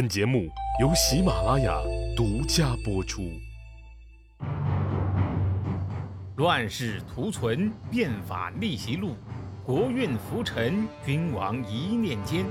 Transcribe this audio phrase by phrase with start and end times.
[0.00, 0.48] 本节目
[0.80, 1.78] 由喜马拉雅
[2.16, 3.38] 独家播出。
[6.36, 9.14] 乱世图存，变法逆袭录，
[9.62, 12.46] 国运浮沉，君王一念间。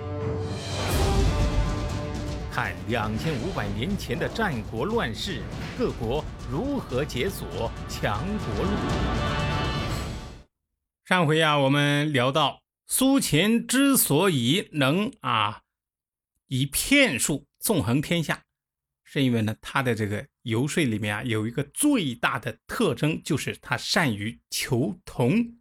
[2.52, 5.42] 看两千五百年前的战国乱世，
[5.76, 8.70] 各国如何解锁强国路。
[11.04, 15.62] 上回啊，我们聊到苏秦之所以能啊。
[16.50, 18.44] 以骗术纵横天下，
[19.04, 25.60] 是因为呢，他的这个游说里面啊，有一个最大的特征，就是他善于求同。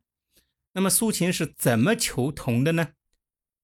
[0.72, 2.92] 那么苏秦是怎么求同的呢？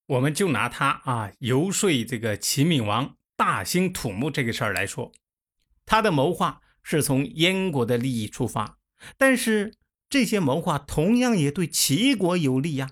[0.05, 5.11] 我们就拿他啊游说这个齐闵王大兴土木这个事儿来说，
[5.85, 8.77] 他的谋划是从燕国的利益出发，
[9.17, 9.73] 但是
[10.07, 12.91] 这些谋划同样也对齐国有利呀。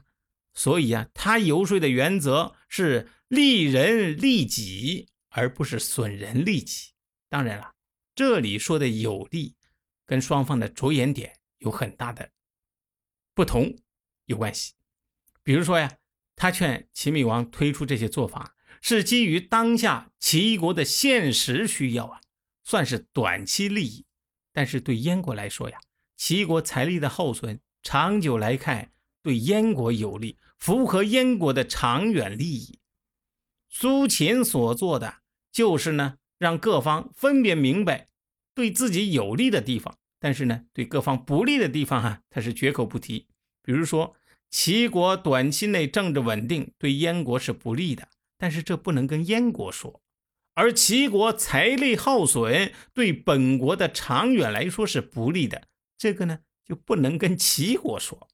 [0.56, 3.10] 所以啊，他游说的原则是。
[3.34, 6.92] 利人利己，而不是损人利己。
[7.30, 7.74] 当然了，
[8.14, 9.56] 这里说的有利，
[10.06, 12.30] 跟双方的着眼点有很大的
[13.34, 13.76] 不同
[14.26, 14.74] 有关系。
[15.42, 15.98] 比如说呀，
[16.36, 22.22] 他劝齐闵王推出这些做法，是基于当下齐国的现实需要啊，
[22.64, 24.06] 算是短期利益。
[24.52, 25.80] 但是对燕国来说呀，
[26.16, 28.92] 齐国财力的耗损，长久来看
[29.24, 32.78] 对燕国有利，符合燕国的长远利益。
[33.76, 35.16] 苏秦所做的
[35.52, 38.08] 就是呢，让各方分别明白
[38.54, 43.26] 对自己有利的地方，但是呢，对各方不利的地方哈，他是绝口不提。
[43.64, 44.16] 比如说，
[44.52, 50.00] 齐国短期内政治稳定对燕国是不利的，但是这不能跟燕国说；
[50.54, 55.64] 而齐国财力耗损对本国的长远来说是不利的，
[55.98, 58.28] 这个呢就不能跟齐国说。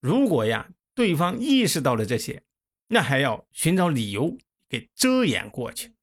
[0.00, 2.42] 如果呀，对方意识到了这些。
[2.88, 4.36] 那还要寻找理由
[4.68, 5.94] 给遮掩过去，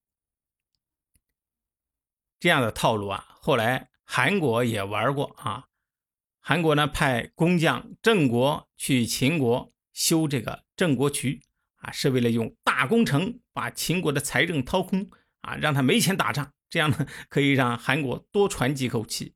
[2.39, 5.65] 这样的套路啊，后来韩国也玩过啊。
[6.39, 11.41] 韩国呢派工匠郑国去秦国修这个郑国渠
[11.77, 15.09] 啊，是为了用大工程把秦国的财政掏空
[15.41, 19.33] 啊，让他没钱打仗，这样呢可以让韩国多喘几口气。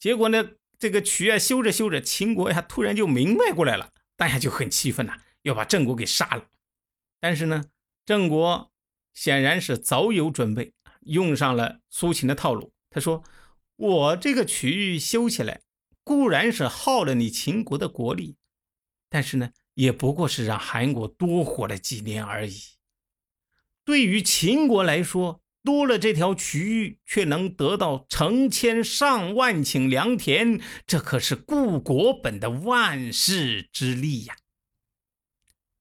[0.00, 0.44] 结果呢，
[0.76, 6.48] 这个渠啊修着修着，秦国呀突然就明白过来了，大家就很气愤呐，要把郑国给杀了。
[7.20, 7.66] 但是呢，
[8.06, 8.72] 郑国
[9.12, 10.72] 显然是早有准备，
[11.02, 12.72] 用上了苏秦的套路。
[12.88, 13.22] 他说
[13.76, 15.60] ：“我这个渠修起来，
[16.02, 18.36] 固然是耗了你秦国的国力，
[19.08, 22.58] 但是呢，也不过是让韩国多活了几年而已。
[23.84, 34.36] 对于秦国来说，多了这条渠，却能得到成千上万顷良田，这可是固国本的万世之利呀。”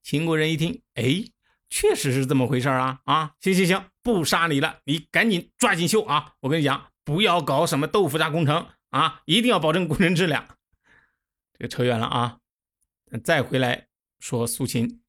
[0.09, 1.23] 秦国人一听，哎，
[1.69, 2.99] 确实是这么回事啊！
[3.05, 6.33] 啊，行行行，不杀你了，你赶紧抓紧修啊！
[6.39, 10.57] 我跟你讲，不要搞什么豆腐渣工程啊，一定要保证工程质量。
[11.53, 12.39] 这个扯远了啊，
[13.23, 13.87] 再回来
[14.19, 15.03] 说苏秦。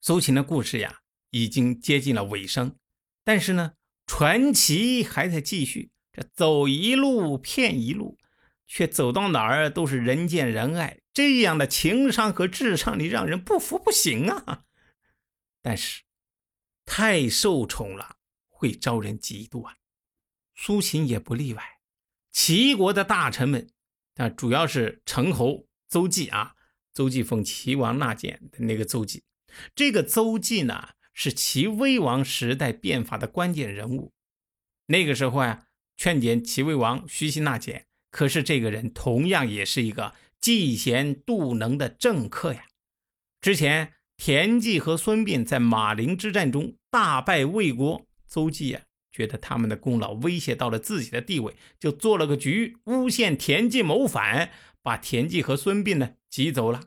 [0.00, 2.74] 苏秦的故事呀，已经接近了尾声，
[3.22, 3.74] 但是呢，
[4.06, 5.90] 传奇还在继续。
[6.10, 8.16] 这走一路骗一路。
[8.74, 14.64] 却走到哪儿都是人见人爱，这样的情商和智商，你让人不服不行啊！
[15.60, 16.04] 但是
[16.86, 18.16] 太受宠了，
[18.48, 19.76] 会招人嫉妒啊。
[20.54, 21.62] 苏秦也不例外。
[22.30, 23.68] 齐国的大臣们，
[24.14, 26.54] 啊，主要是陈侯邹忌啊，
[26.94, 29.22] 邹忌奉齐王纳谏的那个邹忌。
[29.74, 34.14] 这个邹忌呢，是齐威王时代变法的关键人物。
[34.86, 35.66] 那个时候啊，
[35.98, 37.86] 劝谏齐威王虚心纳谏。
[38.12, 42.66] 可是这个人同样也是一个嫉贤妒能的政客呀。
[43.40, 54.50] 之前田忌和孙膑在马陵之战中大败魏国，邹忌啊觉得他们的功劳威胁到了自己的地位，就做了个局，诬陷田忌谋反，
[54.82, 56.84] 把田忌和孙膑呢挤走了。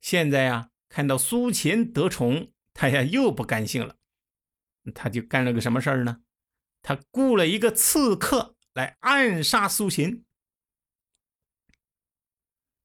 [0.00, 3.96] 现在啊，看到苏秦得宠，他呀又不甘心了，
[4.94, 6.20] 他就干了个什么事儿呢？
[6.80, 10.24] 他雇了一个刺客来暗杀苏秦。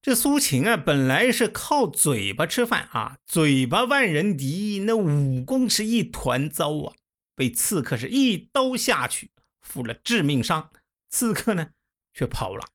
[0.03, 6.94] 这苏秦啊，本来是靠嘴巴吃饭啊，嘴巴万人敌，那武功是一团糟啊，
[7.35, 10.69] 被刺客是一刀下去，负了致命伤。
[11.09, 11.69] 刺客呢，
[12.13, 12.67] 却跑了。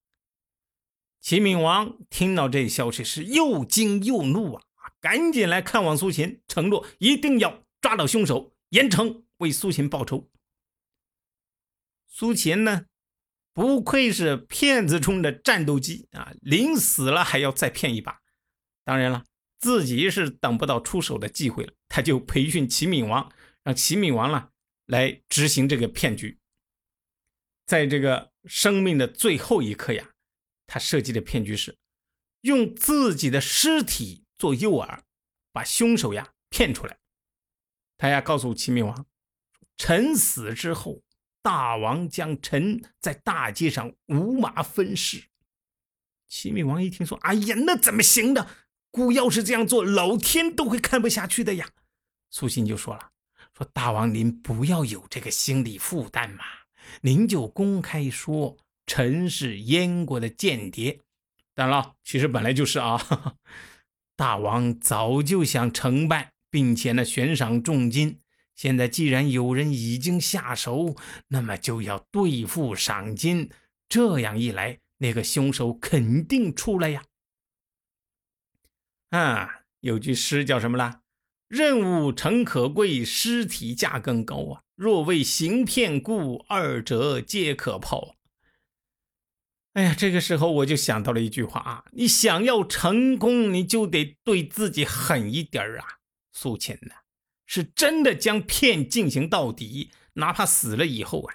[1.21, 4.63] 齐闵王听到这消息是又惊又怒啊，
[4.99, 10.31] 赶紧来看望苏秦，承诺一定要抓到凶手，严惩，为苏秦报仇。
[12.07, 12.87] 苏秦呢？
[13.59, 16.33] 不愧是骗子中的战斗机啊！
[16.43, 18.21] 临死了还要再骗一把。
[18.85, 19.25] 当然了，
[19.59, 23.33] 自己是等不到出手的机会了，他就培训齐闵王，
[23.65, 24.51] 让齐闵王呢
[24.87, 26.39] 来执行这个骗局。
[27.67, 30.09] 在这个生命的最后一刻呀，
[30.69, 31.77] 他设计的骗局是
[32.43, 35.01] 用自己的尸体做诱饵，
[35.51, 36.97] 把凶手呀骗出来。
[37.97, 39.07] 他呀告诉齐闵王，
[39.77, 41.03] 臣死之后，
[41.43, 45.25] 大王将臣在大街上五马分尸。
[46.27, 48.49] 齐闵王一听说，哎呀，那怎么行的？
[48.91, 51.71] 孤要是这样做，老天都会看不下去的呀。
[52.31, 53.11] 苏秦就说了，
[53.57, 56.45] 说大王您不要有这个心理负担嘛。
[57.03, 58.57] 您就公开说
[58.87, 61.01] 臣是燕国的间谍，
[61.55, 63.37] 当然了，其实本来就是啊。
[64.17, 68.21] 大王早就想承办，并且呢悬赏重金。
[68.59, 70.97] 现在既然有人已经下手，
[71.29, 73.51] 那么就要兑付赏金。
[73.89, 77.05] 这样一来，那个凶手肯定出来呀。
[79.11, 81.03] 啊，有句诗叫什么啦？
[81.47, 84.63] 任务诚可贵，尸体价更高啊！
[84.75, 88.17] 若为行骗故，二者皆可抛。
[89.75, 95.87] 哎呀，这个时候我就想到了一句话啊：你想要成功，你就得对自己狠一点啊！
[96.33, 96.93] 苏秦呢，
[97.49, 101.35] 是真的将骗进行到底，哪怕死了以后啊，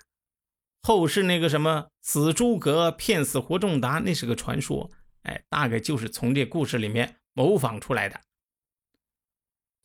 [0.83, 4.92] 后世那个什么死诸葛骗死活仲达，那是个传说，
[5.24, 8.21] 哎，大概就是从这故事里面模仿出来的。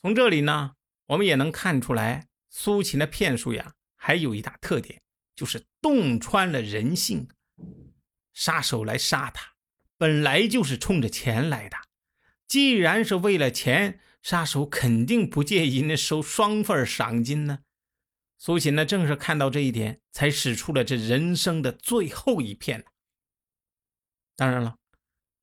[0.02, 0.75] 从这里呢，
[1.06, 5.00] 我们也能看出来，苏秦的骗术呀，还有一大特点，
[5.34, 7.26] 就是洞穿了人性。
[8.34, 9.54] 杀手来杀他，
[9.96, 11.76] 本来就是冲着钱来的。
[12.46, 17.61] 既然是为了钱，杀手肯定不介意那收双份赏金呢。
[18.37, 22.85] 苏秦呢，正是看到这一点，才使出了这人生的最后一骗。
[24.37, 24.76] 当然了，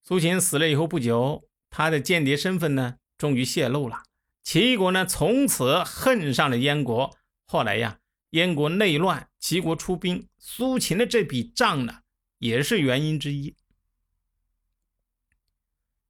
[0.03, 4.03] 苏秦死了以后不久，他的间谍身份呢，终于泄露了。
[4.43, 7.17] 齐国呢，从此恨上了燕国。
[7.45, 7.99] 后来呀，
[8.29, 12.01] 燕国内乱，齐国出兵，苏秦的这笔账呢，
[12.37, 13.55] 也是原因之一。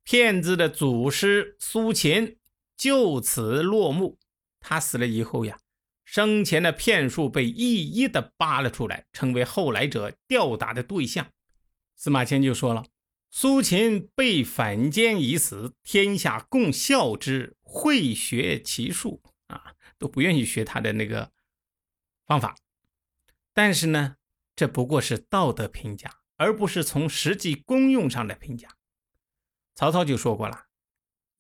[0.03, 2.37] 骗子的祖师苏秦
[2.77, 4.17] 就此落幕。
[4.59, 5.59] 他死了以后呀，
[6.03, 11.31] 生前的骗术被一一的扒了出来，成为后来者吊打的对象。
[11.95, 12.85] 司马迁就说了。
[13.31, 21.33] 苏秦被反间已死，天下共笑之，会学其术啊，都不愿意学他的那个
[22.25, 22.55] 方法。
[23.53, 24.15] 但是呢，
[24.55, 28.69] 这不过是道德评价，而不是从实际功用上的评价。
[29.73, 30.67] 曹操就说过了：“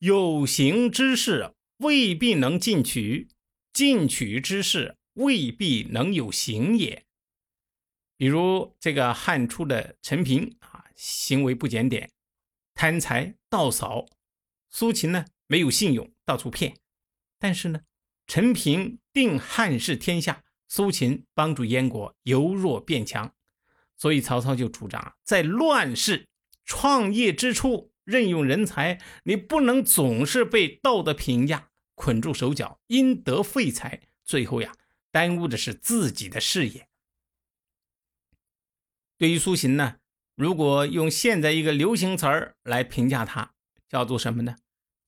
[0.05, 3.27] 有形之事未必能进取，
[3.73, 7.07] 进取之事未必能有形也。”
[8.15, 10.83] 比如这个汉初的陈平啊。
[10.95, 12.09] 行为不检点，
[12.73, 14.05] 贪财盗嫂。
[14.69, 16.77] 苏秦呢，没有信用，到处骗。
[17.37, 17.81] 但是呢，
[18.27, 23.35] 陈平定汉室天下，苏秦帮助燕国由弱变强。
[23.97, 26.29] 所以曹操就主张，在乱世
[26.63, 34.73] 创业之初，任用人才，你不能总是被道德评价捆住手脚，因德废才，最后呀，
[35.11, 36.87] 耽误的是自己的事业。
[39.17, 39.97] 对于苏秦呢？
[40.35, 43.53] 如果用现在一个流行词儿来评价他，
[43.87, 44.57] 叫做什么呢？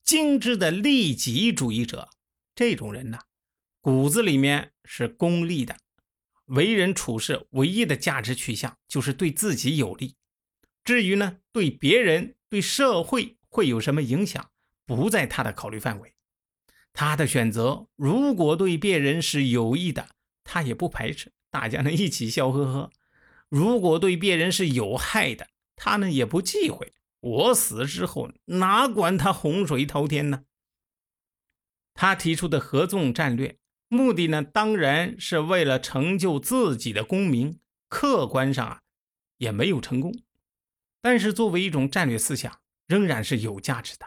[0.02, 2.08] 精致的利己主义者。
[2.54, 3.18] 这种人呢，
[3.82, 5.76] 骨子里面是功利的，
[6.46, 10.16] 为人处事唯一的价值取向就是对自己有利。
[10.82, 14.50] 至于呢，对别人、对社会会有什么影响，
[14.86, 16.14] 不在他的考虑范围。
[16.92, 20.08] 他的选择如果对别人是有益的，
[20.42, 22.90] 他也不排斥，大家呢一起笑呵呵。
[23.48, 26.92] 如果对别人是有害的，他呢也不忌讳。
[27.20, 30.44] 我死之后，哪管他洪水滔天呢？
[31.94, 37.60] 他提出的合纵战略，目的呢当然是为了成就自己的功名。
[37.88, 38.80] 客观上啊，
[39.38, 40.14] 也没有成功，
[41.00, 44.06] 但是作为一种战略思想，仍然是有价值的。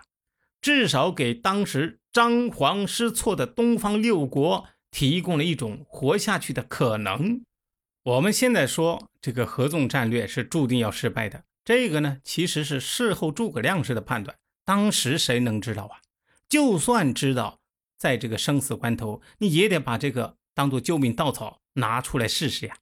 [0.61, 7.43] 至少给当时张皇失措的东方六国提供了一种活下去的可能。
[8.03, 16.01] 我们现在说这个合纵战略是注定要失败的，这个呢其实是事后诸葛亮式的判断，当时谁能知道啊？
[16.49, 17.59] 就算知道，
[17.97, 22.77] 在这个生死关头，你也得把这个当做救命稻草拿出来试试呀。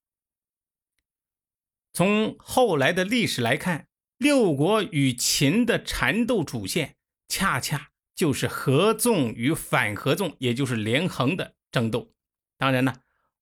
[1.93, 3.88] 从后来的历史来看，
[4.19, 6.97] 六国与秦的缠斗主线，
[7.29, 12.11] 恰恰就是合纵与反合纵，也就是连横的争斗。
[12.57, 12.95] 当然呢，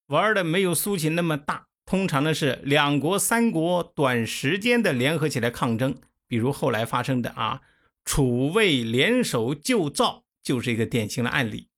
[0.06, 1.66] 玩的没有苏秦那么大。
[1.84, 7.62] 通常呢是两国、三国短时间的联合起来抗争，比如后来发生的啊，
[8.04, 11.68] 楚魏联手救赵，就是一个典型的案例。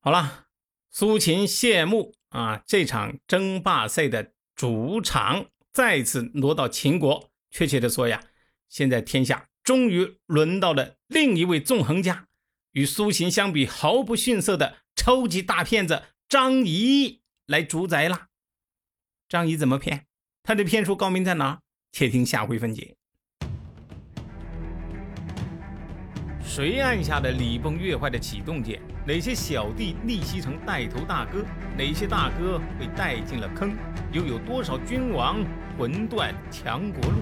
[0.00, 0.46] 好了，
[0.90, 7.30] 苏秦谢幕啊，这场争霸赛的主场再次挪到秦国。
[7.50, 8.22] 确切的说呀，
[8.68, 12.26] 现在天下终于轮到了另一位纵横家，
[12.72, 18.26] 与苏秦相比毫不逊色的超级大骗子张仪来主宰了。
[19.28, 20.06] 张仪怎么骗？
[20.42, 21.60] 他的骗术高明在哪？
[21.92, 22.94] 且听下回分解。
[26.42, 28.80] 谁按下了礼崩乐坏的启动键？
[29.08, 31.42] 哪些小弟逆袭成带头大哥？
[31.78, 33.74] 哪些大哥被带进了坑？
[34.12, 35.42] 又有多少君王
[35.78, 37.16] 魂断强国路？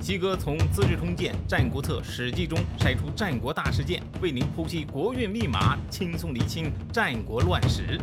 [0.00, 7.96] 西哥从《资治通鉴》《战国策》《史记》中筛出战国大事件，为您剖析国运密码，轻松厘清战国乱史。